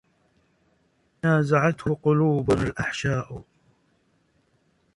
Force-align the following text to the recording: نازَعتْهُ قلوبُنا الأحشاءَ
نازَعتْهُ 1.23 1.95
قلوبُنا 2.03 2.63
الأحشاءَ 2.63 3.43